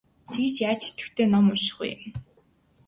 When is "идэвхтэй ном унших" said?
0.89-1.75